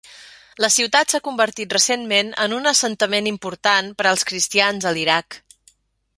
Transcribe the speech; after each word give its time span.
La 0.63 0.69
ciutat 0.75 1.11
s'ha 1.13 1.21
convertit 1.27 1.75
recentment 1.77 2.33
en 2.47 2.57
un 2.61 2.71
assentament 2.73 3.31
important 3.33 3.93
per 4.01 4.09
als 4.13 4.27
cristians 4.33 4.91
a 4.93 4.97
l'Iraq. 4.99 5.41